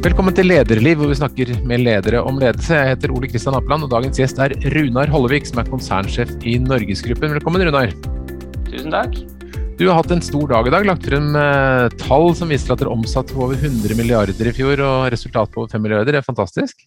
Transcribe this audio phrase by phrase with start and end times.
[0.00, 2.72] Velkommen til Lederliv, hvor vi snakker med ledere om ledelse.
[2.72, 6.54] Jeg heter Ole Kristian Appeland, og dagens gjest er Runar Hollevik, som er konsernsjef i
[6.56, 7.34] Norgesgruppen.
[7.36, 7.92] Velkommen, Runar.
[8.70, 9.18] Tusen takk.
[9.76, 10.88] Du har hatt en stor dag i dag.
[10.88, 15.10] Lagt frem eh, tall som viser at dere omsatte over 100 milliarder i fjor, og
[15.12, 16.16] resultat på over 5 milliarder.
[16.16, 16.80] Det er fantastisk.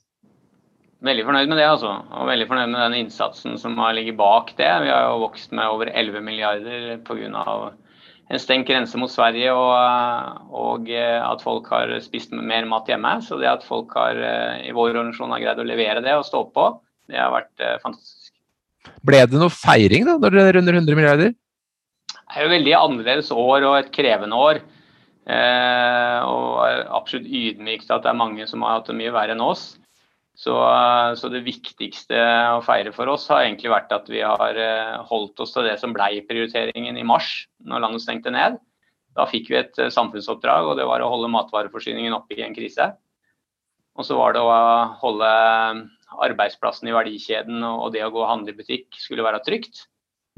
[1.06, 1.94] Veldig fornøyd med det, altså.
[2.18, 4.74] Og veldig fornøyd med den innsatsen som har ligget bak det.
[4.88, 7.46] Vi har jo vokst med over 11 milliarder pga
[8.32, 13.18] en stengt grense mot Sverige og, og, eh, at folk har spist mer mat hjemme.
[13.26, 16.28] Så det at folk har, eh, i vår organisasjon har greid å levere det og
[16.28, 16.68] stå på,
[17.12, 18.32] det har vært eh, fantastisk.
[19.04, 21.36] Ble det noe feiring da, når dere runder 100 milliarder?
[22.14, 24.64] Det er jo veldig annerledes år og et krevende år.
[25.24, 29.44] Eh, og absolutt ydmykt at det er mange som har hatt det mye verre enn
[29.44, 29.74] oss.
[30.34, 30.54] Så,
[31.20, 32.18] så, det viktigste
[32.58, 35.76] å feire for oss har egentlig vært at vi har eh, holdt oss til det
[35.78, 38.58] som ble prioriteringen i mars, når landet stengte ned.
[39.14, 42.58] Da fikk vi et eh, samfunnsoppdrag, og det var å holde matvareforsyningen oppe i en
[42.58, 42.90] krise.
[43.94, 44.54] Og så var det å
[45.04, 45.30] holde
[46.24, 49.86] arbeidsplassen i verdikjeden og det å gå og handle i butikk skulle være trygt.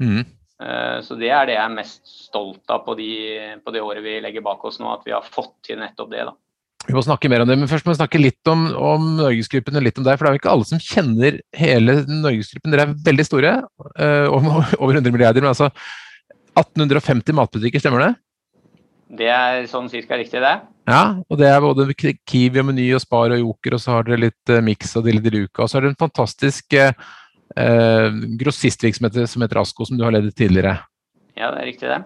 [0.02, 0.26] Mm.
[0.60, 3.10] Eh, så det er det jeg er mest stolt av på, de,
[3.64, 6.26] på det året vi legger bak oss nå, at vi har fått til nettopp det.
[6.28, 6.36] da.
[6.86, 9.78] Vi må snakke mer om det, men først må vi snakke litt om, om Norgesgruppen
[9.78, 10.14] og litt om deg.
[10.14, 12.70] For det er jo ikke alle som kjenner hele Norgesgruppen.
[12.74, 13.56] Dere er veldig store,
[14.06, 15.42] øh, over 100 milliarder.
[15.42, 15.72] Men altså
[16.56, 18.12] 1850 matbutikker, stemmer det?
[19.18, 20.54] Det er sånn cirka riktig, det.
[20.86, 24.06] Ja, og det er både Kiwi og Meny og Spar og Joker, og så har
[24.06, 25.64] dere litt uh, Mix og Dille de Luca.
[25.64, 30.34] Og så har dere en fantastisk uh, grossistvirksomhet som heter Asko, som du har ledet
[30.38, 30.78] tidligere.
[31.34, 32.02] Ja, det er riktig, det.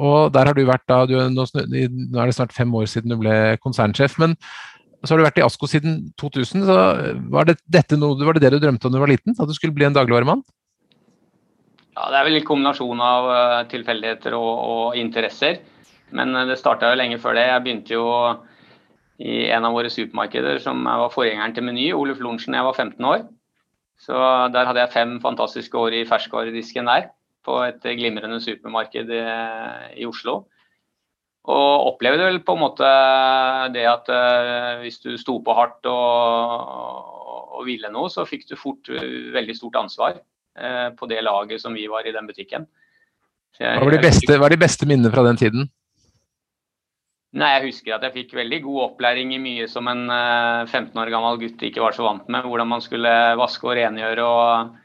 [0.00, 3.12] Og der har du vært da, du, nå, nå, er det snart fem år siden
[3.12, 4.16] du ble konsernsjef.
[4.22, 4.36] men
[5.00, 6.64] så har du vært i Asko siden 2000.
[6.68, 6.76] så
[7.32, 7.56] Var det,
[7.96, 9.36] noe, var det det du drømte om da du var liten?
[9.36, 10.42] At du skulle bli en dagligvaremann?
[11.96, 15.60] Ja, Det er vel en kombinasjon av uh, tilfeldigheter og, og, interesser.
[16.16, 17.48] Men uh, det starta lenge før det.
[17.48, 18.06] Jeg begynte jo
[19.20, 23.08] i en av våre supermarkeder som var forgjengeren til Meny, Oluf Lorentzen, jeg var 15
[23.08, 23.24] år.
[24.00, 24.16] Så
[24.52, 27.10] der hadde jeg fem fantastiske år i ferskvaredisken der
[27.50, 30.44] på et glimrende supermarked i Oslo.
[31.50, 32.88] Og opplevde vel på en måte
[33.74, 36.66] det at uh, hvis du sto på hardt og,
[37.56, 40.20] og, ville noe, så fikk du fort veldig stort ansvar
[40.96, 42.64] på det laget som vi var i den butikken.
[43.60, 45.68] Jeg, hva, var de beste, hva er de beste minnene fra den tiden?
[47.30, 50.70] Nei, Jeg husker at jeg fikk veldig god opplæring i mye som en uh, eh,
[50.70, 52.42] 15 år gammel gutt ikke var så vant med.
[52.42, 54.79] Hvordan man skulle vaske og rengjøre og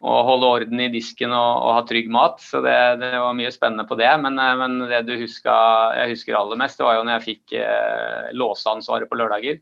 [0.00, 2.40] og holde orden i disken og, og ha trygg mat.
[2.40, 4.10] Så det, det, var mye spennende på det.
[4.22, 5.56] Men, eh, men det du huska,
[5.98, 9.60] jeg husker aller mest, det var jo når jeg fikk eh, låseansvaret på lørdager.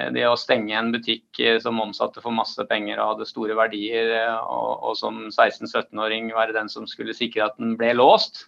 [0.00, 3.58] Eh, det å stenge en butikk eh, som omsatte for masse penger og hadde store
[3.58, 8.46] verdier, og, og som 16-17-åring være den som skulle sikre at den ble låst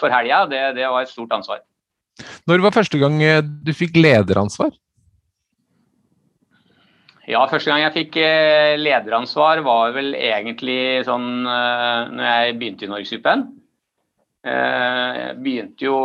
[0.00, 1.60] for helga, det, det var et stort ansvar.
[2.50, 3.20] Når var første gang
[3.62, 4.72] du fikk lederansvar?
[7.28, 12.86] Ja, første gang jeg fikk eh, lederansvar var vel egentlig sånn eh, når jeg begynte
[12.86, 13.42] i Norgesgruppen.
[14.48, 15.98] Eh, jeg begynte jo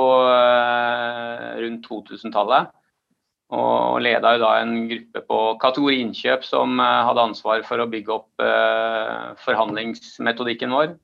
[1.64, 2.74] rundt 2000-tallet
[3.54, 8.16] og leda jo da en gruppe på kategori innkjøp som hadde ansvar for å bygge
[8.16, 8.44] opp
[9.44, 10.96] forhandlingsmetodikken vår.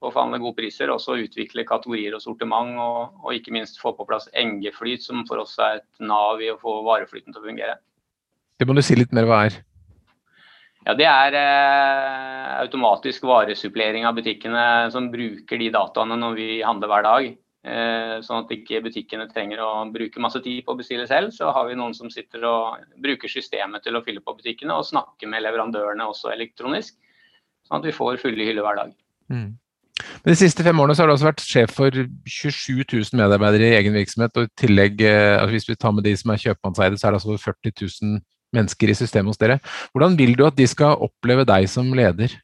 [0.00, 4.08] Og forhandle gode priser, også utvikle kategorier og sortiment, og, og ikke minst få på
[4.08, 7.76] plass NG-flyt, som for oss er et nav i å få vareflyten til å fungere.
[8.58, 9.60] Det må du si litt mer hva er?
[10.88, 16.88] Ja, Det er eh, automatisk varesupplering av butikkene som bruker de dataene når vi handler
[16.88, 17.28] hver dag.
[17.68, 21.34] Eh, sånn at ikke butikkene trenger å bruke masse tid på å bestille selv.
[21.36, 24.88] Så har vi noen som sitter og bruker systemet til å fylle på butikkene og
[24.88, 26.96] snakke med leverandørene også elektronisk.
[27.68, 28.96] Sånn at vi får fulle hyller hver dag.
[29.28, 29.58] Mm.
[30.24, 33.98] De siste fem årene har du også vært sjef for 27 000 medarbeidere i egen
[33.98, 34.40] virksomhet.
[34.40, 37.10] og i tillegg, eh, altså Hvis vi tar med de som er kjøpmannseide, så er
[37.12, 37.76] det altså 40
[38.16, 38.20] 000
[38.56, 39.58] mennesker i systemet hos dere.
[39.92, 42.36] Hvordan vil du at de skal oppleve deg som leder?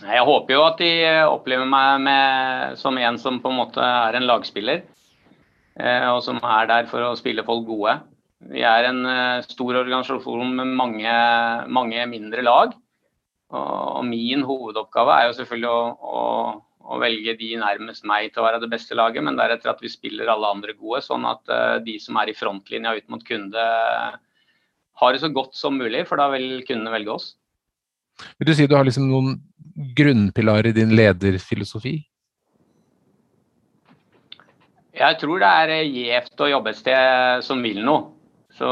[0.00, 0.92] Jeg håper jo at de
[1.28, 4.86] opplever meg med, som en som på en måte er en lagspiller.
[5.80, 7.98] Eh, og som er der for å spille folk gode.
[8.50, 11.12] Vi er en eh, stor organisasjon med mange,
[11.68, 12.72] mange mindre lag.
[13.50, 16.24] Og min hovedoppgave er jo selvfølgelig å, å
[16.90, 19.92] å velge de nærmest meg til å være det beste laget, men deretter at vi
[19.92, 23.66] spiller alle andre gode, sånn at uh, de som er i frontlinja ut mot kunde,
[25.00, 27.28] har det så godt som mulig, for da vil kundene velge oss.
[28.38, 29.38] Vil du si du har liksom noen
[29.96, 31.96] grunnpilarer i din lederfilosofi?
[35.00, 38.10] Jeg tror det er gjevt å jobbe et sted som vil noe.
[38.60, 38.68] Så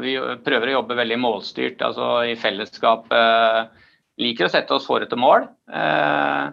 [0.00, 0.14] vi
[0.44, 3.10] prøver å jobbe veldig målstyrt, altså i fellesskap.
[3.12, 3.88] Eh,
[4.22, 5.44] liker å sette oss hårete mål.
[5.68, 6.44] Eh,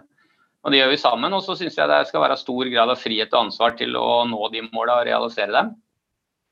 [0.66, 1.34] og Det gjør vi sammen.
[1.36, 4.24] Og så syns jeg det skal være stor grad av frihet og ansvar til å
[4.26, 5.76] nå de måla og realisere dem.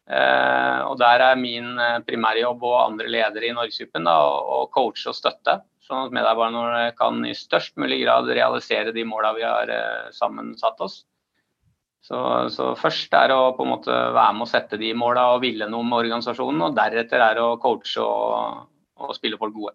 [0.06, 5.16] Eh, og Der er min eh, primærjobb og andre ledere i Norgesgruppen å coache og
[5.16, 10.12] støtte, sånn at medarbeiderne kan i størst mulig grad realisere de måla vi har eh,
[10.14, 11.02] sammen oss.
[12.04, 12.18] Så,
[12.52, 15.66] så, først er å på en måte være med å sette de måla og ville
[15.72, 18.68] noe med organisasjonen, og deretter er å coache og,
[19.00, 19.74] og spille folk gode.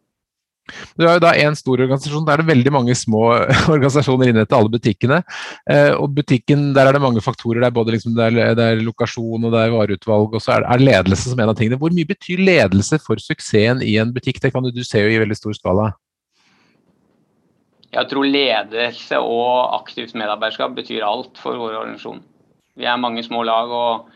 [0.99, 3.23] Du har jo da en stor organisasjon, der er det veldig mange små
[3.75, 5.21] organisasjoner inne til alle butikkene.
[5.69, 7.61] Eh, og butikken, der er det mange faktorer.
[7.63, 10.57] Det er både liksom, det er, det er lokasjon og det er vareutvalg, og så
[10.57, 11.79] er, er ledelse som en av tingene.
[11.81, 14.41] Hvor mye betyr ledelse for suksessen i en butikk?
[14.43, 15.91] Det kan du, du se jo i veldig stor skala.
[17.89, 22.21] Jeg tror ledelse og aktivt medarbeiderskap betyr alt for vår organisasjon.
[22.77, 23.71] Vi er mange små lag.
[23.73, 24.09] og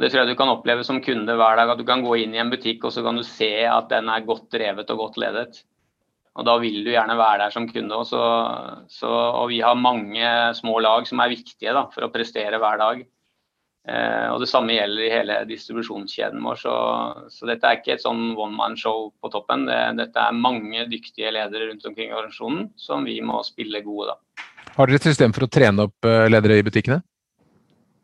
[0.00, 1.74] det tror jeg du kan oppleve som kunde hver dag.
[1.74, 4.08] At du kan gå inn i en butikk og så kan du se at den
[4.08, 5.60] er godt drevet og godt ledet.
[6.32, 8.20] Og Da vil du gjerne være der som kunde også.
[8.88, 12.80] Så, og vi har mange små lag som er viktige da, for å prestere hver
[12.80, 13.02] dag.
[13.82, 16.60] Eh, og Det samme gjelder i hele distribusjonskjeden vår.
[16.62, 16.74] Så,
[17.34, 19.66] så dette er ikke et sånn one man show på toppen.
[19.68, 24.14] Det, dette er mange dyktige ledere rundt omkring i organisasjonen som vi må spille gode,
[24.14, 24.48] da.
[24.72, 27.02] Har dere et system for å trene opp eh, ledere i butikkene?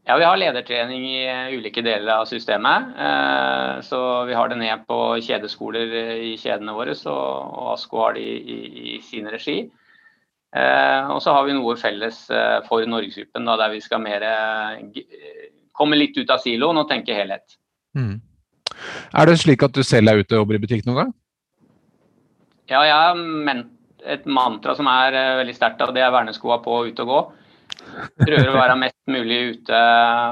[0.09, 2.95] Ja, vi har ledertrening i eh, ulike deler av systemet.
[2.97, 5.91] Eh, så vi har det ned på kjedeskoler
[6.25, 8.57] i kjedene våre, og ASKO har det i,
[8.95, 9.59] i, sin regi.
[10.57, 12.23] Eh, og så har vi noe felles
[12.71, 14.25] for Norgesgruppen, der vi skal mer
[15.77, 17.59] komme litt ut av siloen og tenke helhet.
[17.93, 18.23] Mm.
[19.13, 21.13] Er det slik at du selv er ute og jobber i butikk noen gang?
[22.73, 23.61] Ja, jeg har
[24.09, 25.13] et mantra som er
[25.43, 27.21] veldig sterkt, og det er verneskoa på ut og gå.
[28.19, 29.83] Prøver å være mest mulig ute.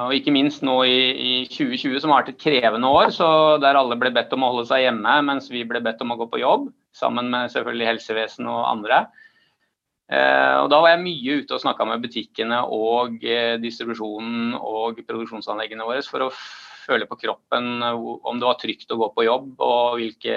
[0.06, 3.28] Og ikke minst nå i, i 2020, som har vært et krevende år, så
[3.62, 6.18] der alle ble bedt om å holde seg hjemme, mens vi ble bedt om å
[6.20, 9.06] gå på jobb, sammen med selvfølgelig helsevesen og andre.
[10.06, 15.02] Eh, og Da var jeg mye ute og snakka med butikkene og eh, distribusjonen og
[15.02, 16.32] produksjonsanleggene våre for å
[16.86, 20.36] føle på kroppen om det var trygt å gå på jobb, og hvilke,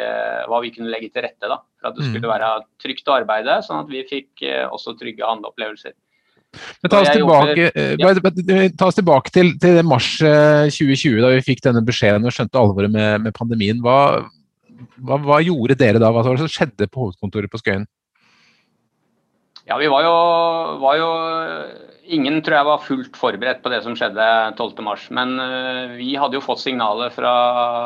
[0.50, 2.34] hva vi kunne legge til rette da, for at det skulle mm.
[2.34, 2.50] være
[2.82, 5.94] trygt å arbeide, sånn at vi fikk eh, også trygge handleopplevelser.
[6.82, 7.70] Men ta oss tilbake,
[8.02, 8.10] ja.
[8.78, 12.60] ta oss tilbake til, til, mars 2020, eh, da vi fikk denne beskjeden og skjønte
[12.60, 13.82] alvoret med, med pandemien.
[13.86, 14.26] Hva,
[14.98, 16.10] hva, hva, gjorde dere da?
[16.10, 17.86] Hva var det som skjedde på hovedkontoret på Skøyen?
[19.70, 20.14] Ja, vi var jo,
[20.82, 21.10] var jo
[22.10, 24.26] Ingen tror jeg var fullt forberedt på det som skjedde
[24.58, 25.12] 12.3.
[25.14, 27.34] Men uh, vi hadde jo fått signaler fra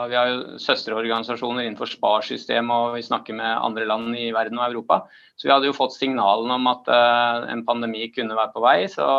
[0.07, 4.69] Vi har jo søstreorganisasjoner innenfor Spar-systemet, og vi snakker med andre land i verden og
[4.69, 5.01] Europa.
[5.35, 8.77] Så vi hadde jo fått signalene om at uh, en pandemi kunne være på vei.
[8.87, 9.09] Så,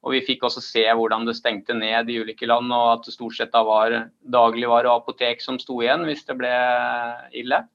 [0.00, 3.18] og vi fikk også se hvordan det stengte ned i ulike land, og at det
[3.18, 6.56] stort sett da var dagligvare og apotek som sto igjen hvis det ble
[7.36, 7.66] ille.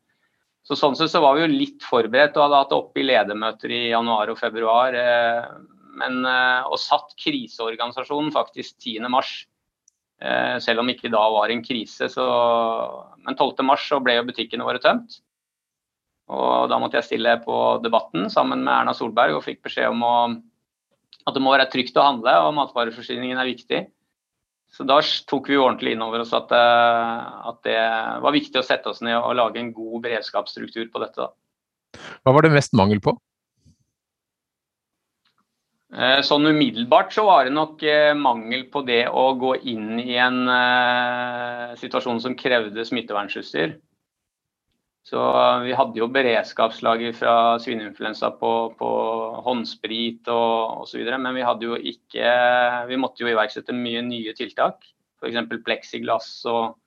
[0.63, 3.07] Så Sånn sett så var vi jo litt forberedt og hadde hatt det oppe i
[3.07, 4.95] ledermøter i januar og februar.
[4.95, 5.49] Eh,
[5.99, 9.43] men, eh, og satt kriseorganisasjonen faktisk 10.3.
[10.23, 12.07] Eh, selv om ikke da var en krise.
[12.09, 12.23] Så,
[13.25, 15.19] men 12.3 så ble jo butikkene våre tømt.
[16.31, 20.05] Og da måtte jeg stille på Debatten sammen med Erna Solberg og fikk beskjed om
[20.07, 20.15] å,
[21.27, 23.81] at det må være trygt å handle og matvareforsyningen er viktig.
[24.73, 24.97] Så da
[25.29, 27.77] tok vi ordentlig inn over oss at, eh, at, det
[28.25, 31.27] var viktig å sette oss ned og lage en god beredskapsstruktur på dette.
[31.27, 32.01] Da.
[32.25, 33.13] Hva var det mest mangel på?
[35.93, 40.17] Eh, sånn umiddelbart så var det nok eh, mangel på det å gå inn i
[40.17, 40.41] en
[41.77, 43.77] situasjon som krevde smittevernutstyr.
[45.03, 45.19] Så
[45.65, 48.91] vi hadde jo beredskapslager fra svineinfluensa på, på
[49.43, 51.03] håndsprit og osv.
[51.11, 52.29] Men vi hadde jo ikke
[52.87, 54.87] Vi måtte jo iverksette mye nye tiltak.
[55.19, 55.41] F.eks.
[55.65, 56.77] pleksiglass og,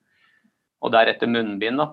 [0.80, 1.82] og, deretter munnbind.
[1.82, 1.90] da.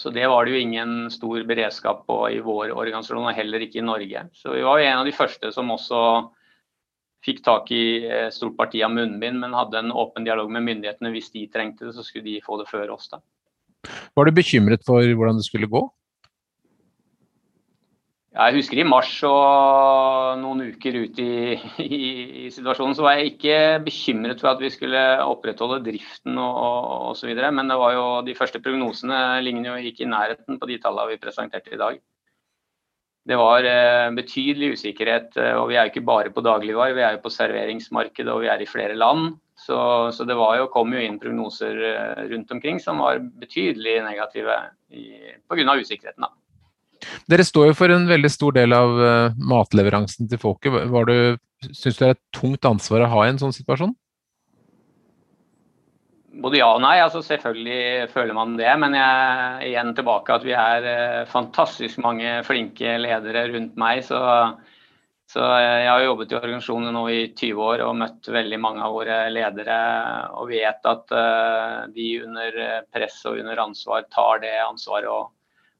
[0.00, 3.82] Så det var det jo ingen stor beredskap på i vår organisasjon, og heller ikke
[3.82, 4.24] i Norge.
[4.32, 6.00] Så vi var jo en av de første som også
[7.22, 11.12] fikk tak i et stort parti av munnbind, men hadde en åpen dialog med myndighetene.
[11.12, 13.12] Hvis de trengte det, så skulle de få det før oss.
[13.12, 13.20] da.
[14.16, 15.82] Var du bekymret for hvordan det skulle gå?
[18.32, 21.32] Jeg husker i mars og noen uker ut i,
[21.84, 21.98] i,
[22.46, 27.10] i, situasjonen, så var jeg ikke bekymret for at vi skulle opprettholde driften og, og
[27.10, 27.34] osv.
[27.52, 31.12] Men det var jo, de første prognosene ligner jo ikke i nærheten på de tallene
[31.12, 32.00] vi presenterte i dag.
[33.28, 37.04] Det var eh, betydelig usikkerhet, eh, og vi er jo ikke bare på dagligvarer, vi
[37.04, 39.36] er jo på serveringsmarkedet og vi er i flere land.
[39.62, 39.78] Så,
[40.16, 44.56] så det jo, kom jo inn prognoser eh, rundt omkring som var betydelig negative
[44.90, 45.76] pga.
[45.78, 46.26] usikkerheten.
[46.26, 46.32] Da.
[47.30, 50.74] Dere står jo for en veldig stor del av uh, matleveransen til folket.
[50.90, 51.16] Var du,
[51.62, 53.94] det er et tungt ansvar å ha i en sånn situasjon?
[56.42, 56.96] Både ja og nei.
[57.02, 58.70] altså Selvfølgelig føler man det.
[58.82, 64.02] Men jeg er igjen tilbake at vi er uh, fantastisk mange flinke ledere rundt meg.
[64.06, 64.18] Så
[65.32, 68.92] Så jeg har jobbet i organisasjonen nå i 20 år og møtt veldig mange av
[68.92, 69.76] våre ledere
[70.36, 71.14] og vet at
[71.94, 72.58] de under
[72.92, 75.30] press og under ansvar tar det ansvaret og,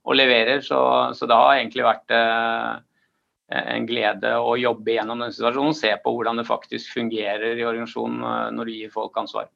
[0.08, 0.64] og leverer.
[0.64, 0.78] Så,
[1.12, 5.76] så, det har egentlig vært en glede å jobbe gjennom den situasjonen.
[5.76, 9.52] Se på hvordan det faktisk fungerer i organisasjonen når du gir folk ansvar.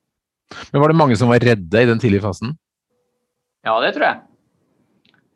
[0.73, 2.53] Men Var det mange som var redde i den tidlige fasen?
[3.67, 4.23] Ja, det tror jeg.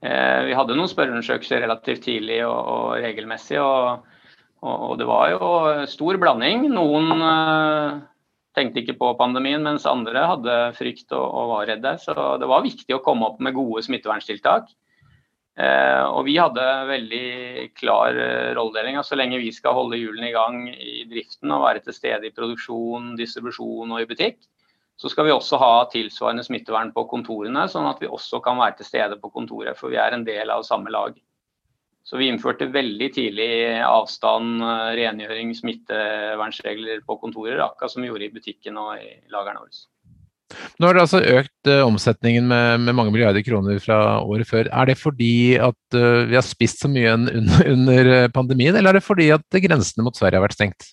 [0.00, 3.58] Eh, vi hadde noen spørreundersøkelser relativt tidlig og, og regelmessig.
[3.60, 4.06] Og,
[4.60, 5.50] og, det var jo
[5.88, 6.66] stor blanding.
[6.74, 8.00] Noen uh,
[8.56, 11.94] tenkte ikke på pandemien, mens andre hadde frykt og, var redde.
[12.02, 14.68] Så det var viktig å komme opp med gode smitteverntiltak.
[15.60, 17.24] Uh, og vi hadde veldig
[17.76, 18.98] klar uh, rolledeling.
[18.98, 22.28] Så altså, lenge vi skal holde hjulene i gang i driften og være til stede
[22.28, 24.42] i produksjon, distribusjon og i butikk,
[25.00, 28.76] så skal vi også ha tilsvarende smittevern på kontorene, sånn at vi også kan være
[28.82, 29.78] til stede på kontoret.
[29.80, 31.16] For vi er en del av samme lag.
[32.06, 33.50] Så vi innførte veldig tidlig
[33.86, 34.64] avstand,
[34.98, 39.82] rengjøring, smittevernsregler på kontorer, akkurat som vi gjorde i butikken og i lagrene våre.
[40.80, 44.70] Nå har dere altså økt uh, omsetningen med, med, mange milliarder kroner fra året før.
[44.72, 49.00] Er det fordi at uh, vi har spist så mye under, under pandemien, eller er
[49.00, 50.90] det fordi at grensene mot Sverige har vært stengt?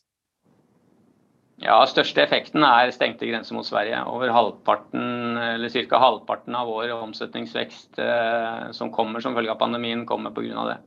[1.63, 4.03] Ja, Største effekten er stengte grenser mot Sverige.
[4.11, 6.01] Over halvparten, eller Ca.
[6.03, 10.67] halvparten av vår omsetningsvekst uh, som kommer som følge av pandemien, kommer pga.
[10.69, 10.77] det.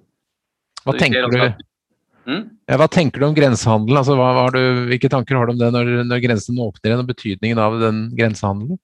[0.86, 1.64] Hva tenker, du,
[2.30, 2.44] mm?
[2.70, 4.00] ja, hva tenker du om grensehandelen?
[4.00, 7.10] Altså, hva, du, hvilke tanker har du om det når, når grensen åpner igjen, og
[7.10, 8.80] betydningen av den grensehandelen?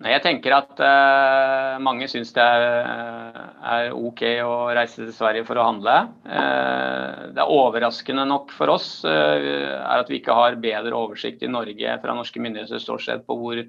[0.00, 5.60] Jeg tenker at uh, mange syns det er, er, OK å reise til Sverige for
[5.60, 5.96] å handle.
[6.24, 11.44] Uh, det er overraskende nok for oss uh, er at vi ikke har bedre oversikt
[11.44, 13.60] i Norge fra norske myndigheter ståsted på hvor,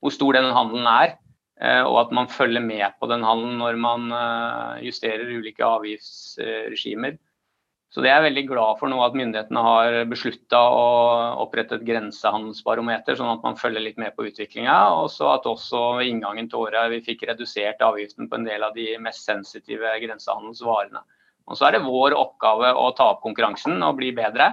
[0.00, 1.18] hvor, stor den handelen er.
[1.58, 4.12] Og at man følger med på den handelen når man
[4.84, 7.16] justerer ulike avgiftsregimer.
[7.88, 10.88] Så det er jeg veldig glad for nå at myndighetene har beslutta å
[11.40, 14.76] opprette et grensehandelsbarometer, sånn at man følger litt med på utviklinga.
[15.00, 18.66] Og så at også ved inngangen til året vi fikk redusert avgiften på en del
[18.66, 21.00] av de mest sensitive grensehandelsvarene.
[21.48, 24.52] Og så er det vår oppgave å ta opp konkurransen og bli bedre.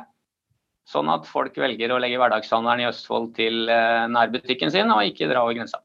[0.88, 5.28] Sånn at folk velger å legge hverdagshandelen i Østfold til eh, nærbutikken sin, og ikke
[5.28, 5.82] dra over grensa.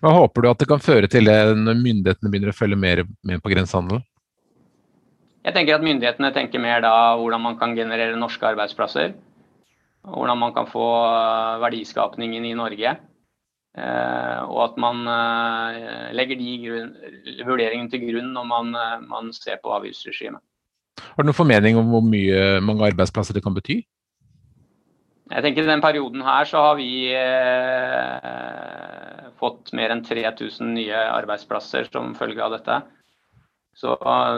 [0.00, 3.42] Hva håper du at det kan føre til når myndighetene begynner å følge mer med
[3.42, 4.04] på grensehandelen?
[5.42, 9.16] Jeg tenker at myndighetene tenker mer da hvordan man kan generere norske arbeidsplasser.
[10.02, 12.94] Hvordan man kan få eh, verdiskapningen i Norge.
[13.72, 16.92] Eh, og at man eh, legger de grunn,
[17.46, 18.74] vurderingene til grunn når man,
[19.10, 20.42] man ser på avgiftsregimet.
[21.02, 23.82] Har du noen formening om hvor mye, mange arbeidsplasser det kan bety?
[25.32, 28.22] Jeg tenker I den perioden her så har vi eh,
[29.42, 32.80] fått mer enn 3000 nye arbeidsplasser som følge av dette.
[33.74, 33.94] Så,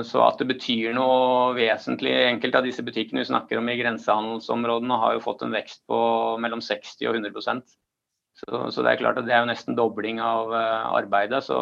[0.06, 4.98] så, at det betyr noe vesentlig Enkelte av disse butikkene vi snakker om i grensehandelsområdene
[5.02, 5.98] har jo fått en vekst på
[6.38, 7.64] mellom 60 og 100%
[8.34, 11.44] så, så det er klart at det er jo nesten dobling av uh, arbeidet.
[11.46, 11.56] Så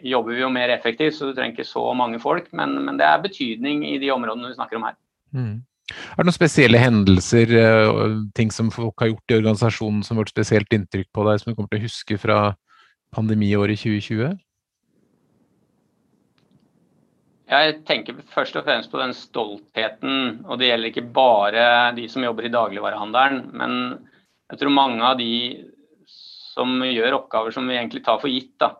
[0.00, 2.48] jobber vi jo mer effektivt, så du trenger ikke så mange folk.
[2.56, 4.96] Men, men det er betydning i de områdene vi snakker om her.
[5.36, 5.54] Mm.
[5.84, 10.24] Er det noen spesielle hendelser, uh, ting som folk har gjort i organisasjonen som har
[10.24, 12.38] gjort spesielt inntrykk på deg, som du kommer til å huske fra
[13.14, 14.34] pandemiåret 2020?
[17.54, 21.66] Jeg tenker først og fremst på den stoltheten, og det gjelder ikke bare
[21.96, 23.74] de som jobber i dagligvarehandelen, men
[24.50, 25.34] jeg tror mange av de
[26.54, 28.72] som gjør oppgaver som vi egentlig tar for gitt, da,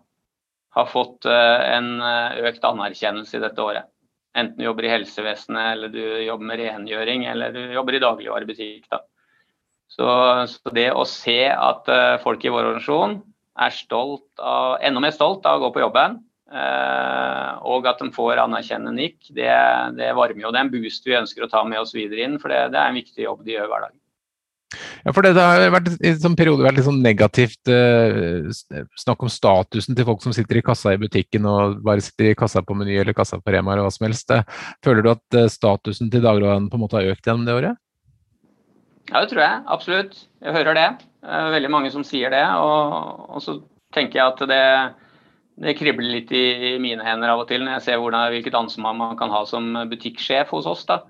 [0.75, 3.91] har fått eh, en eh, økt anerkjennelse i dette året.
[4.35, 8.88] Enten du jobber i helsevesenet, eller du jobber med rengjøring, eller du jobber i dagligvarebutikk.
[8.91, 9.05] Da.
[9.91, 10.09] Så,
[10.50, 13.21] så, det å se at eh, folk i vår organisasjon
[13.54, 16.23] er stolt av, enda mer stolt av å gå på jobben,
[16.54, 19.50] Eh, og at de får anerkjenne nikk, det,
[19.96, 20.52] det, varmer jo.
[20.52, 22.80] Det er en boost vi ønsker å ta med oss videre inn, for det, det
[22.80, 23.94] er en viktig jobb de gjør hver dag.
[25.04, 28.50] Ja, for Det har vært, i en periode vært litt sånn negativt eh,
[28.99, 32.37] snakk om statusen til folk som sitter i kassa i butikken og bare sitter i
[32.38, 34.34] kassa på Meny eller kassa på Rema eller hva som helst.
[34.84, 37.80] Føler du at eh, statusen til dagligvarehandelen på en måte har økt gjennom det året?
[39.11, 39.62] Ja, det tror jeg.
[39.78, 40.18] Absolutt.
[40.42, 40.88] Jeg hører det.
[41.25, 42.45] Veldig mange som sier det.
[42.61, 43.57] Og, og så
[43.95, 44.64] tenker jeg at det,
[45.64, 48.97] det kribler litt i, mine hender av og til når jeg ser hvordan, hvilket ansvar
[48.99, 50.87] man kan ha som butikksjef hos oss.
[50.90, 51.02] da.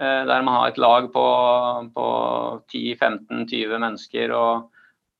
[0.00, 1.24] Eh, der man har et lag på,
[1.94, 2.04] på
[2.72, 4.70] 10-15-20 mennesker, og,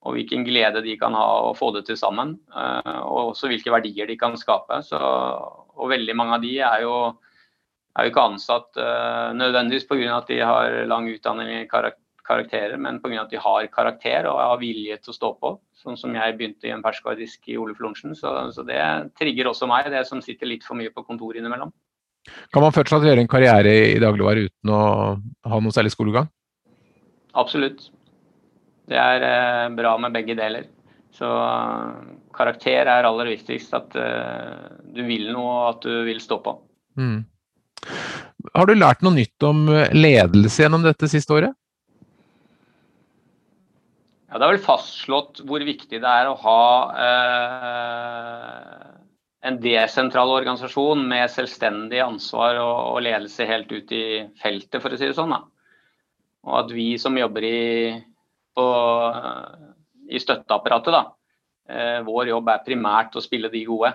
[0.01, 2.37] og, hvilken glede de kan ha å få det til sammen.
[2.49, 4.81] Eh, og også hvilke verdier de kan skape.
[4.87, 6.95] Så, og veldig mange av de er jo,
[7.93, 8.79] er jo ikke ansatt
[9.35, 10.17] nødvendigvis pga.
[10.17, 11.65] at de har lang utdanning i
[12.31, 13.21] karakterer, men pga.
[13.25, 15.53] at de har karakter og har vilje til å stå på.
[15.81, 18.15] Sånn som jeg begynte i en ferskvaredisk i Oluf Lorentzen.
[18.17, 18.81] Så, så, det
[19.19, 21.73] trigger også meg, det som sitter litt for mye på kontoret innimellom.
[22.53, 24.81] Kan man fortsatt gjøre en karriere i dagligvare uten å
[25.49, 26.29] ha noe særlig skolegang?
[27.33, 27.87] Absolutt.
[28.91, 30.67] Det er eh, bra med begge deler.
[31.15, 31.27] Så
[32.35, 33.73] karakter er aller viktigst.
[33.77, 36.55] At eh, du vil noe og at du vil stå på.
[36.99, 37.23] Mm.
[38.53, 41.55] Har du lært noe nytt om ledelse gjennom dette siste året?
[44.31, 46.59] Ja, Det er vel fastslått hvor viktig det er å ha
[47.03, 48.85] eh,
[49.43, 54.05] en desentral organisasjon med selvstendig ansvar og, og, ledelse helt ut i
[54.39, 55.35] feltet, for å si det sånn.
[55.35, 55.41] Da.
[56.47, 57.91] Og at vi som jobber i,
[58.55, 58.67] på,
[60.07, 61.03] i støtteapparatet, da,
[61.67, 63.91] eh, vår jobb er primært å spille de gode.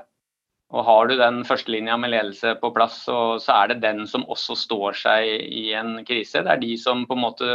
[0.76, 4.28] Og Har du den førstelinja med ledelse på plass, så, så, er det den som
[4.28, 6.44] også står seg i en krise.
[6.44, 7.48] Det er de som på en måte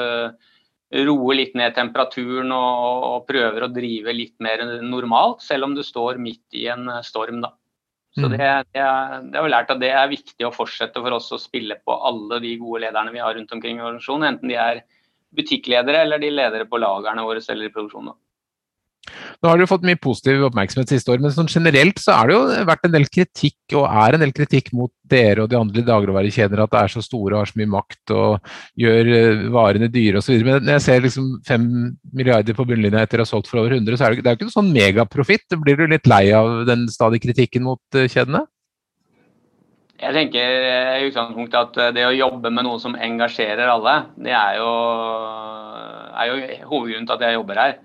[0.92, 5.84] roer litt ned temperaturen og, og prøver å drive litt mer normalt, selv om du
[5.86, 7.42] står midt i en storm.
[7.44, 7.54] da.
[8.16, 8.34] Så mm.
[8.36, 8.88] det, det,
[9.32, 11.96] det har vi lært at det er viktig å fortsette for oss å spille på
[11.96, 14.84] alle de gode lederne vi har rundt omkring i organisasjonen, enten de er
[15.32, 18.18] butikkledere eller de ledere på lagrene våre eller i produksjonen.
[19.42, 22.36] Nå har du fått mye positiv oppmerksomhet siste år, men sånn generelt så er det
[22.36, 25.84] jo vært en del kritikk, og er en del kritikk mot dere og de andre
[25.88, 28.54] dagligvarekjedene, at det er så store og har så mye makt og
[28.84, 30.38] gjør eh, varene dyre osv.
[30.46, 31.68] Men når jeg ser liksom fem
[32.14, 34.52] milliarder på bunnlinja etter å ha solgt for over 100, så er det, jo ikke
[34.52, 35.60] noe sånn megaprofitt.
[35.66, 38.46] Blir du litt lei av den stadige kritikken mot eh, kjedene?
[40.02, 44.38] Jeg tenker eh, i utgangspunktet at det å jobbe med noe som engasjerer alle, det
[44.38, 44.74] er jo,
[46.14, 47.82] er jo hovedgrunnen til at jeg jobber her.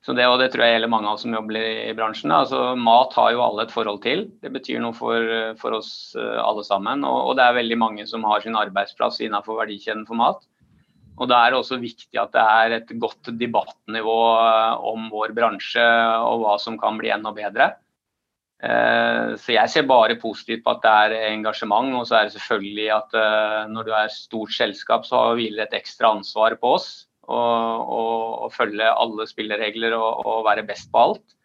[0.00, 2.32] Så det, og det tror jeg gjelder mange av oss som jobber i bransjen.
[2.32, 4.22] Altså, mat har jo alle et forhold til.
[4.40, 5.26] Det betyr noe for,
[5.60, 7.04] for oss eh, alle sammen.
[7.04, 10.46] Og, og, det er veldig mange som har sin arbeidsplass innenfor verdikjeden for mat.
[11.20, 15.36] Og Da er det også viktig at det er et godt debattnivå eh, om vår
[15.36, 15.84] bransje
[16.24, 17.68] og hva som kan bli enda bedre.
[18.64, 21.92] Eh, så jeg ser bare positivt på at det er engasjement.
[22.00, 23.20] Og så er det selvfølgelig at
[23.76, 26.90] når du er stort selskap, så hviler det et ekstra ansvar på oss
[27.30, 31.36] og, og, og følge alle spilleregler og, og, være best på alt.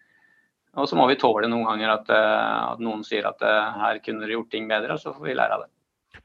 [0.75, 4.01] Og så må vi tåle noen ganger at, eh, at noen sier at eh, her
[4.03, 5.71] kunne dere gjort ting bedre, og så får vi lære av det.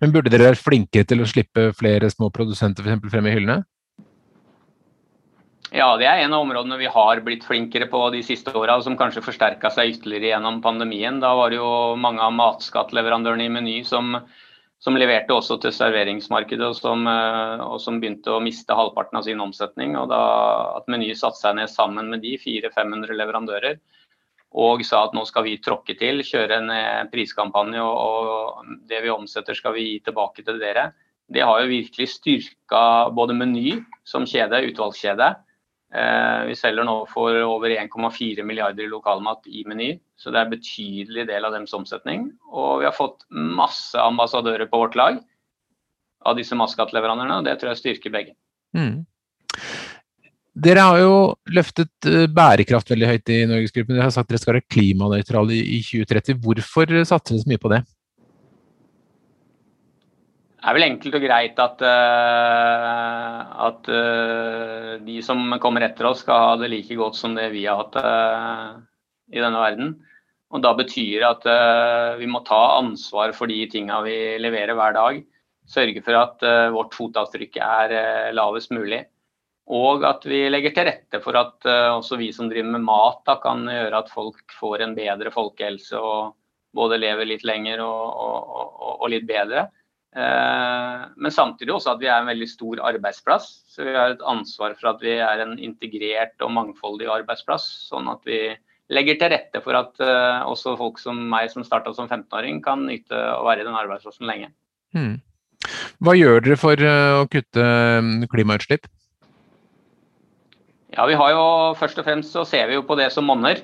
[0.00, 3.12] Men burde dere være flinkere til å slippe flere små produsenter f.eks.
[3.12, 3.61] frem i hyllene?
[5.70, 8.96] Ja, det er en av områdene vi har blitt flinkere på de siste åra, som
[8.98, 11.20] kanskje forsterka seg ytterligere gjennom pandemien.
[11.22, 14.16] Da var det jo mange av matskattleverandørene i Meny som
[14.80, 19.26] som leverte også til serveringsmarkedet, og som, eh, og som, begynte å miste halvparten av
[19.26, 19.96] sin omsetning.
[19.96, 20.22] og da
[20.78, 23.80] At Meny satte seg ned sammen med de 400-500 leverandører
[24.50, 29.04] og sa at nå skal vi tråkke til, kjøre en eh, priskampanje og, og det
[29.04, 30.90] vi omsetter skal vi gi tilbake til dere.
[31.30, 35.28] Det har jo virkelig styrka både Meny som kjede, utvalgskjede,
[35.90, 40.53] vi selger nå for over 1,4 milliarder i lokalmat i Meny, så det er en
[40.53, 42.29] betydelig del av deres omsetning.
[42.46, 45.18] Og vi har fått masse ambassadører på vårt lag
[46.26, 48.37] av disse maskatleverandørene, og det tror jeg styrker begge.
[48.76, 49.03] Mm.
[50.61, 51.14] Dere har jo
[51.55, 53.96] løftet eh, bærekraft veldig høyt i Norgesgruppen.
[53.96, 56.40] Dere har sagt dere skal være klimanøytrale i 2030.
[56.44, 57.81] Hvorfor satser dere så mye på det?
[60.61, 66.20] Det er vel enkelt og greit at, uh, at uh, de som kommer etter oss,
[66.20, 68.75] skal ha det like godt som det vi har hatt uh,
[69.33, 69.94] i denne verden.
[70.53, 71.44] Og Da betyr det at
[72.18, 75.20] vi må ta ansvar for de tinga vi leverer hver dag.
[75.70, 76.42] Sørge for at
[76.75, 77.94] vårt fotavtrykk er
[78.35, 78.99] lavest mulig.
[79.70, 83.38] Og at vi legger til rette for at også vi som driver med mat, da,
[83.38, 86.35] kan gjøre at folk får en bedre folkehelse og
[86.75, 89.68] både lever litt lenger og, og, og, og litt bedre.
[90.11, 93.49] Eh, men samtidig også at vi er en veldig stor arbeidsplass.
[93.70, 97.68] Så vi har et ansvar for at vi er en integrert og mangfoldig arbeidsplass.
[97.90, 98.42] Sånn at vi
[98.90, 102.87] legger til rette for at eh, også folk som meg som starta som 15-åring, kan
[102.88, 104.51] nyte å være i den arbeidsplassen lenge.
[104.96, 105.20] Hmm.
[106.03, 107.66] Hva gjør dere for eh, å kutte
[108.33, 108.88] klimautslipp?
[110.90, 111.42] Ja, vi har jo
[111.79, 113.61] Først og fremst så ser vi jo på det som monner.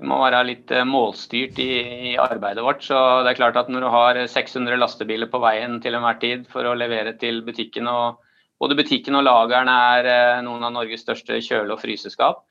[0.00, 1.68] Vi må være litt eh, målstyrt i,
[2.10, 2.82] i, arbeidet vårt.
[2.82, 6.48] så det er klart at Når du har 600 lastebiler på veien til enhver tid
[6.50, 8.18] for å levere til butikken, og
[8.58, 12.42] både butikken og lageren er eh, noen av Norges største kjøle- og fryseskap,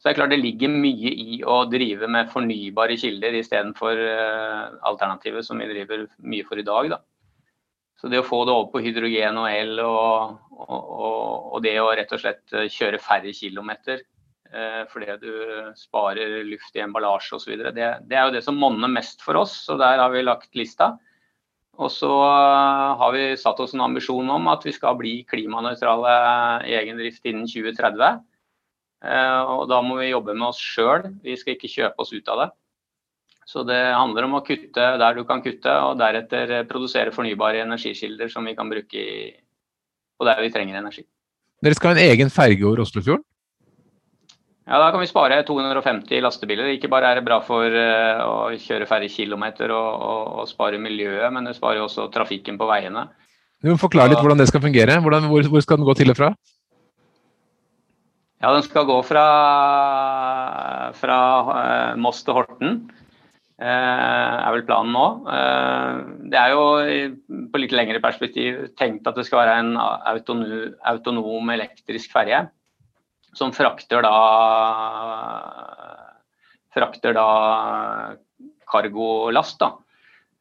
[0.00, 4.78] så det er klart det ligger mye i å drive med fornybare kilder istedenfor uh,
[4.88, 6.88] alternativet som vi driver mye for i dag.
[6.94, 6.98] Da.
[8.00, 11.74] Så det å få det over på hydrogen og el, og, og, og, og det
[11.82, 14.19] å rett og slett kjøre færre kilometer Eh,
[14.90, 15.32] fordi du
[15.78, 17.52] sparer luft i emballasje osv.
[17.76, 20.58] Det, det er jo det som monner mest for oss, og der har vi lagt
[20.58, 20.96] lista.
[21.80, 26.16] Og så eh, har vi satt oss en ambisjon om at vi skal bli klimanøytrale
[26.68, 28.20] i egen drift innen 2030.
[29.00, 32.28] Eh, og da må vi jobbe med oss sjøl, vi skal ikke kjøpe oss ut
[32.32, 32.50] av det.
[33.48, 38.30] Så det handler om å kutte der du kan kutte, og deretter produsere fornybare energikilder
[38.30, 39.32] som vi kan bruke i,
[40.20, 41.02] og der vi trenger energi.
[41.64, 43.24] Dere skal ha en egen ferge over Oslofjorden?
[44.70, 46.68] Ja, Da kan vi spare 250 lastebiler.
[46.70, 50.78] Ikke bare er det bra for uh, å kjøre færre kilometer og, og, og, spare
[50.78, 53.08] miljøet, men det sparer også trafikken på veiene.
[53.60, 55.00] Du må Forklare litt hvordan det skal fungere.
[55.02, 56.30] Hvordan, hvor, hvor, skal den gå til og fra?
[58.40, 59.24] Ja, Den skal gå fra,
[60.96, 61.18] fra
[61.56, 62.78] eh, Moss til Horten.
[63.58, 65.04] eh, er vel planen nå.
[66.30, 66.62] det er jo
[67.52, 72.46] på litt lengre perspektiv tenkt at det skal være en autonom, autonom elektrisk ferje
[73.36, 74.16] som frakter da
[76.74, 77.28] frakter da
[78.70, 79.70] cargolast da,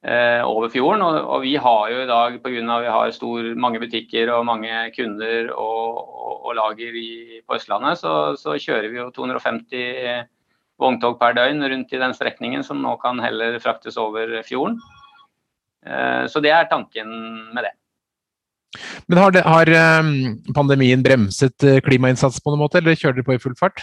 [0.04, 1.04] eh, over fjorden.
[1.06, 2.80] Og, og, vi har jo i dag, pga.
[2.84, 8.02] vi har stor, mange butikker og mange kunder og, og, og lager i, på Østlandet,
[8.04, 10.30] så, så, kjører vi jo 250
[10.80, 14.80] vogntog per døgn rundt i den strekningen, som nå kan heller fraktes over fjorden.
[15.86, 17.12] Eh, så det er tanken
[17.56, 17.76] med det.
[19.10, 20.12] Men har, det, har ehm,
[20.54, 23.82] pandemien bremset klimainnsatsen klimainnsats på noen måte, eller kjører dere på i full fart?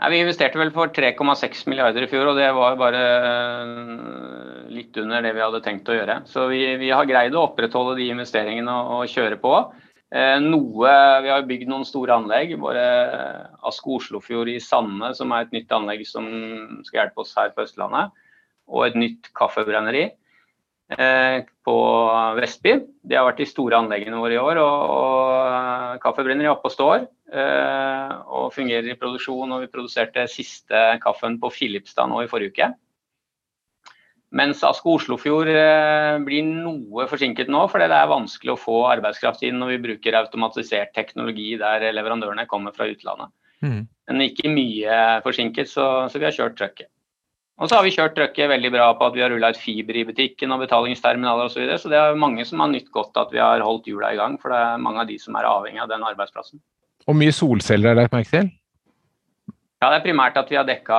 [0.00, 4.96] Nei, vi investerte vel for 3,6 milliarder i fjor, og det var bare eh, litt
[5.02, 6.22] under det vi hadde tenkt å gjøre.
[6.30, 9.52] Så vi, vi har greid å opprettholde de investeringene og, og kjøre på.
[10.10, 12.56] Eh, noe, Vi har bygd noen store anlegg.
[12.62, 12.80] Både
[13.68, 16.24] Asko Oslofjord i Sande, som er et nytt anlegg som
[16.86, 18.16] skal hjelpe oss her på Østlandet.
[18.72, 20.08] Og et nytt kaffebrenneri.
[20.90, 21.76] Eh, på
[22.40, 22.72] Vestby.
[23.06, 24.58] De har vært de store anleggene våre i år.
[24.58, 29.54] og, og Kaffebrenner er oppe og står eh, og fungerer i produksjon.
[29.54, 32.70] og Vi produserte siste kaffen på Filipstad nå i forrige uke.
[34.34, 39.42] Mens Asko Oslofjord eh, blir noe forsinket nå, fordi det er vanskelig å få arbeidskraft
[39.46, 43.30] inn når vi bruker automatisert teknologi der leverandørene kommer fra utlandet.
[43.62, 43.82] Mm.
[44.10, 46.90] Men ikke mye forsinket, så, så vi har kjørt trøkket.
[47.60, 49.98] Og så har vi kjørt trøkket veldig bra på at vi har rulla ut fiber
[50.00, 51.58] i butikken og betalingsterminaler osv.
[51.58, 51.80] Så, videre.
[51.82, 54.38] så det er mange som har nytt godt at vi har holdt hjula i gang,
[54.40, 56.62] for det er mange av de som er avhengig av den arbeidsplassen.
[57.08, 58.48] Og mye solceller er lagt merke til?
[59.80, 60.96] Ja, det er primært at vi har dekka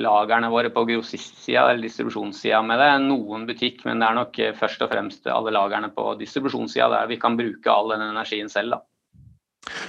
[0.00, 2.92] lagrene våre på grossistsida eller distribusjonssida med det.
[3.04, 7.20] Noen butikk, men det er nok først og fremst alle lagrene på distribusjonssida der vi
[7.20, 8.76] kan bruke all den energien selv.
[8.76, 8.80] da.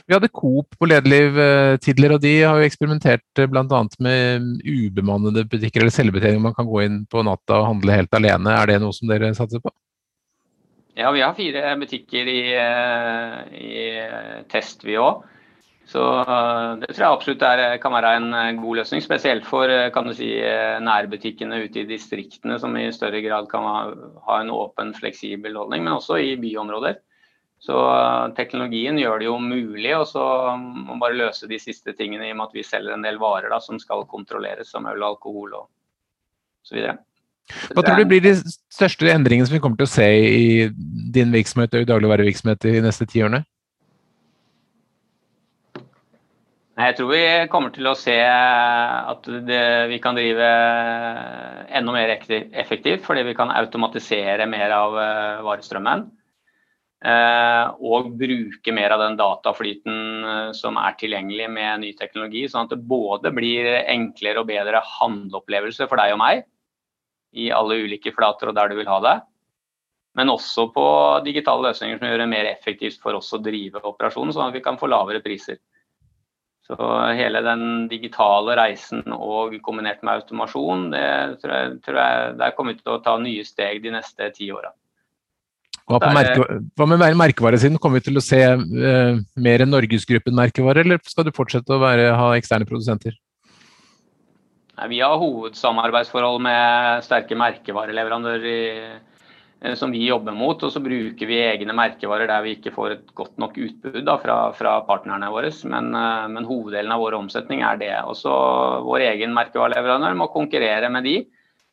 [0.06, 3.82] Vi hadde Coop på Lederliv eh, tidligere, og de har jo eksperimentert eh, bl.a.
[4.04, 6.42] med ubemannede butikker eller selvbetjening.
[6.44, 8.56] Man kan gå inn på natta og handle helt alene.
[8.58, 9.74] Er det noe som dere satser på?
[10.98, 13.86] Ja, vi har fire butikker i, eh, i
[14.52, 15.28] test, vi òg.
[15.92, 16.02] Så
[16.80, 19.02] det tror jeg absolutt er, kan være en god løsning.
[19.04, 19.68] Spesielt for
[20.16, 20.30] si,
[20.86, 23.80] nærbutikkene ute i distriktene, som i større grad kan ha,
[24.28, 25.84] ha en åpen, fleksibel holdning.
[25.84, 27.02] Men også i byområder.
[27.62, 30.24] Så eh, teknologien gjør det jo mulig, og så
[30.58, 33.22] må man bare løse de siste tingene i og med at vi selger en del
[33.22, 35.70] varer da, som skal kontrolleres, som øl, alkohol og
[36.66, 36.98] så videre.
[37.76, 38.34] Hva tror du blir de
[38.72, 40.70] største endringene som vi kommer til å se i
[41.14, 43.44] din virksomhet og i dagligvarevirksomhet de neste ti årene?
[46.82, 50.48] Jeg tror vi kommer til å se at det, vi kan drive
[51.78, 56.08] enda mer effektivt, fordi vi kan automatisere mer av eh, varestrømmen.
[57.02, 62.44] Eh, og bruke mer av den dataflyten eh, som er tilgjengelig med ny teknologi.
[62.50, 66.44] Sånn at det både blir enklere og bedre handleopplevelse for deg og meg
[67.32, 69.16] i alle ulike flater og der du vil ha det.
[70.20, 70.86] Men også på
[71.26, 74.64] digitale løsninger som gjør det mer effektivt for oss å drive operasjonen, sånn at vi
[74.64, 75.58] kan få lavere priser.
[76.68, 76.76] Så
[77.18, 81.08] hele den digitale reisen og kombinert med automasjon, det
[81.42, 84.52] tror jeg, tror jeg der kommer vi til å ta nye steg de neste ti
[84.54, 84.76] åra.
[85.92, 86.46] Hva, merke,
[86.80, 87.80] hva, med merkevaresiden?
[87.82, 92.12] Kommer vi til å se uh, mer enn Norgesgruppen-merkevare, eller skal du fortsette å være,
[92.16, 93.18] ha eksterne produsenter?
[94.78, 98.62] Nei, vi har hovedsamarbeidsforhold med sterke merkevareleverandører i,
[99.62, 100.64] eh, som vi jobber mot.
[100.64, 104.16] Og så bruker vi egne merkevarer der vi ikke får et godt nok utbud da,
[104.24, 105.52] fra, fra, partnerne våre.
[105.70, 105.92] Men,
[106.32, 107.94] men, hoveddelen av vår omsetning er det.
[108.10, 108.32] Også
[108.88, 111.20] vår egen merkevareleverandør må konkurrere med de.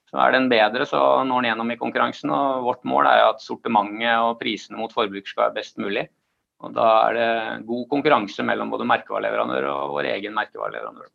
[0.08, 2.30] Så er den bedre, så når den gjennom i konkurransen.
[2.32, 6.06] og Vårt mål er at sortimentet og prisene mot forbruker skal være best mulig.
[6.64, 11.12] Og Da er det god konkurranse mellom både merkevareleverandør og vår egen merkevareleverandør.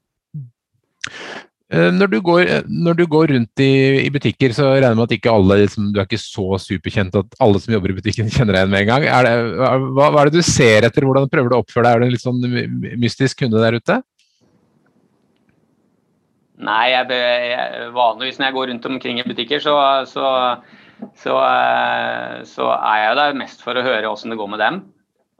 [1.73, 3.73] Eh, når du, går, når du går rundt i,
[4.05, 7.15] i, butikker, så regner jeg med at ikke alle liksom, du er ikke så superkjent
[7.17, 9.07] at alle som jobber i butikken kjenner deg igjen med en gang.
[9.09, 11.07] Er det, hva, hva, er det du ser etter?
[11.07, 11.95] Hvordan prøver du å oppføre deg?
[11.95, 13.99] Er du en litt sånn mystisk kunde der ute?
[16.61, 17.09] Nei, jeg,
[17.49, 19.73] jeg, vanligvis når jeg går rundt omkring i butikker, så,
[20.05, 20.25] så,
[21.17, 24.83] så, eh, så er jeg der mest for å høre åssen det går med dem.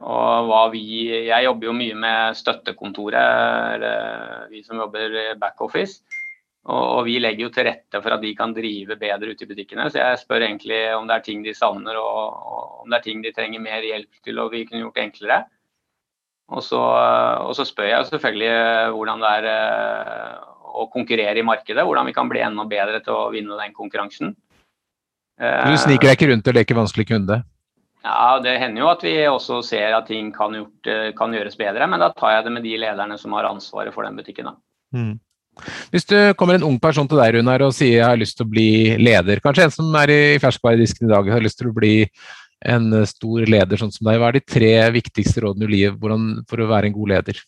[0.04, 6.02] Og hva vi Jeg jobber jo mye med støttekontoret, eller vi som jobber backoffice.
[6.64, 9.48] Og, og, vi legger jo til rette for at de kan drive bedre ute i
[9.48, 9.86] butikkene.
[9.92, 13.04] Så jeg spør egentlig om det er ting de savner og, og om det er
[13.04, 15.42] ting de trenger mer hjelp til og vi kunne gjort enklere.
[16.52, 21.84] Og så, og så spør jeg selvfølgelig hvordan det er eh, å konkurrere i markedet.
[21.86, 24.34] Hvordan vi kan bli enda bedre til å vinne den konkurransen.
[25.38, 27.40] Du sniker deg ikke rundt og leker vanskelig kunde?
[28.04, 31.86] Ja, Det hender jo at vi også ser at ting kan, gjort, kan, gjøres bedre,
[31.88, 34.50] men da tar jeg det med de lederne som har ansvaret for den butikken.
[34.92, 35.16] Mm.
[35.94, 38.44] Hvis du kommer en ung person til deg Runar, og sier jeg har lyst til
[38.44, 38.68] å bli
[39.00, 41.94] leder, kanskje en som er i ferskvaredisken i dag har lyst til å bli
[42.64, 46.60] en stor leder sånn som deg, hva er de tre viktigste rådene i livet for
[46.60, 47.40] å være en god leder?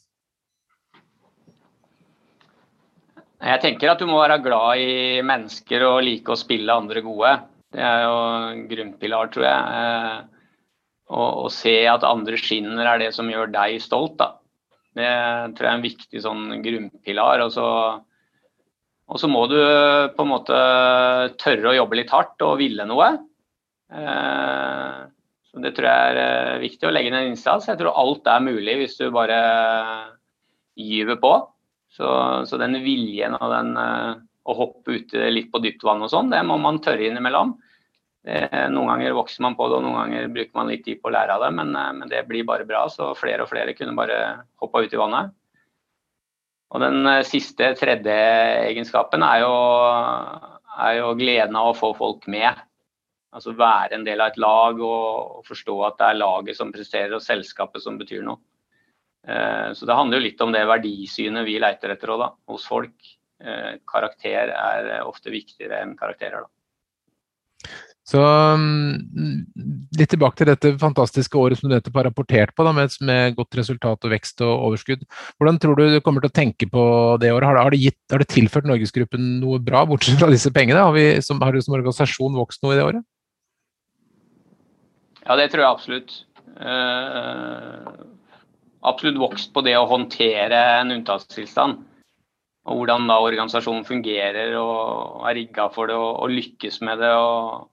[3.36, 7.34] Jeg tenker at du må være glad i mennesker og like å spille andre gode.
[7.74, 10.20] Det er jo en grunnpilar, tror jeg.
[11.06, 14.16] Å se at andre skinner er det som gjør deg stolt.
[14.18, 14.32] da.
[14.96, 15.08] Det
[15.56, 17.44] tror jeg er en viktig sånn grunnpilar.
[17.44, 17.66] Og så,
[19.12, 19.58] og så må du
[20.16, 20.60] på en måte
[21.42, 23.10] tørre å jobbe litt hardt og ville noe.
[23.92, 25.02] Eh,
[25.50, 27.68] så Det tror jeg er eh, viktig å legge inn en innsats.
[27.68, 29.42] Jeg tror alt er mulig hvis du bare
[30.80, 31.34] gyver på.
[31.96, 32.08] Så,
[32.48, 36.30] så den viljen og den eh, å hoppe ute litt på dypt vann og sånn,
[36.30, 37.56] det må man tørre innimellom.
[38.26, 41.10] Eh, noen ganger vokser man på det, og noen ganger bruker man litt tid på
[41.10, 42.86] å lære av det, men, eh, men det blir bare bra.
[42.90, 44.20] Så flere og flere kunne bare
[44.62, 45.34] hoppa ut i vannet.
[46.74, 48.16] Og den eh, siste, tredje
[48.66, 49.54] egenskapen er jo,
[50.88, 52.58] er jo gleden av å få folk med.
[53.36, 57.14] Altså være en del av et lag og forstå at det er laget som presterer
[57.14, 58.40] og selskapet som betyr noe.
[59.26, 62.94] Så det handler jo litt om det verdisynet vi leiter etter da, hos folk.
[63.90, 66.46] Karakter er ofte viktigere enn karakterer.
[66.46, 67.74] da.
[68.06, 69.40] Så mm,
[69.98, 73.34] litt tilbake til dette fantastiske året som du nettopp har rapportert på, da, med, med,
[73.34, 75.02] godt resultat og vekst og overskudd.
[75.40, 76.84] Hvordan tror du du kommer til å tenke på
[77.22, 77.48] det året?
[77.48, 80.84] Har det, har det, gitt, har det tilført Norgesgruppen noe bra, bortsett fra disse pengene?
[80.86, 83.06] Har, vi, som, har du som organisasjon vokst noe i det året?
[85.26, 86.16] Ja, det tror jeg absolutt.
[88.86, 91.80] Absolutt vokst på det å håndtere en unntakstilstand.
[92.66, 97.12] Og hvordan da organisasjonen fungerer og er rigga for det og, og lykkes med det.
[97.14, 97.66] og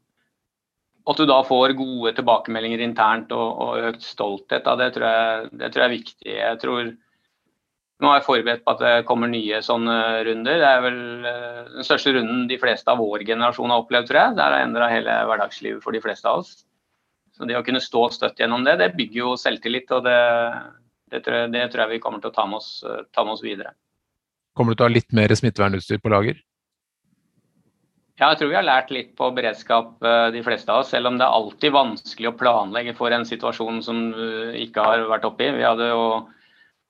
[1.03, 5.49] at du da får gode tilbakemeldinger internt og, og økt stolthet, da, det, tror jeg,
[5.51, 6.35] det, tror jeg, er viktig.
[6.37, 6.93] Jeg tror
[8.03, 9.95] Nå er jeg forberedt på at det kommer nye sånne
[10.27, 10.57] runder.
[10.59, 14.19] Det er vel uh, den største runden de fleste av vår generasjon har opplevd, tror
[14.19, 14.33] jeg.
[14.35, 16.65] Det har endra hele hverdagslivet for de fleste av oss.
[17.37, 19.93] Så det å kunne stå støtt gjennom det, det bygger jo selvtillit.
[19.95, 20.17] Og det,
[21.13, 22.71] det, tror, jeg, det tror, jeg, vi kommer til å ta med oss,
[23.13, 23.75] ta med oss videre.
[24.57, 26.41] Kommer du til å ha litt mer smittevernutstyr på lager?
[28.13, 30.91] Ja, jeg tror vi har lært litt på beredskap, eh, de fleste av oss.
[30.93, 35.07] Selv om det er alltid vanskelig å planlegge for en situasjon som vi ikke har
[35.09, 35.49] vært oppi.
[35.55, 36.03] Vi hadde jo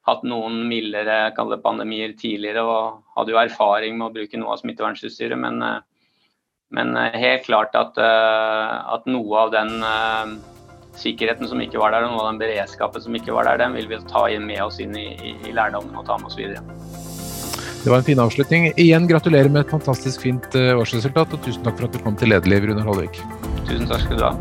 [0.04, 1.32] hatt noen mildere
[1.64, 5.40] pandemier tidligere og hadde jo erfaring med å bruke noe av smittevernutstyret.
[5.40, 5.80] Men, eh,
[6.76, 9.80] men, eh, helt klart at, at, noe av den
[11.00, 13.78] sikkerheten som ikke var der, og noe av den beredskapen som ikke var der, den
[13.78, 16.62] vil vi ta med oss inn i, i, i lærdommen og ta med oss videre.
[17.84, 18.70] Det var en fin avslutning.
[18.80, 22.16] Igjen gratulerer med et fantastisk fint eh, årsresultat, og tusen takk for at du kom
[22.20, 23.20] til Lederliv, Runar Holvik.
[23.68, 24.34] Tusen takk skal du ha.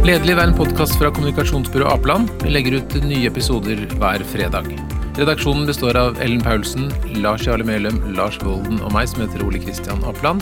[0.00, 2.32] Lederliv er en podkast fra kommunikasjonsbyrået Apeland.
[2.40, 4.72] Vi legger ut nye episoder hver fredag.
[5.20, 6.88] Redaksjonen består av Ellen Paulsen,
[7.20, 10.40] Lars Jarle Melum, Lars Volden og meg, som heter Ole Kristian Apeland.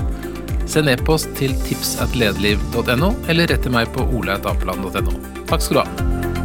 [0.69, 5.17] Send e-post til tipsatlederliv.no, eller rett til meg på oleatapeland.no.
[5.49, 6.38] Takk skal du ha.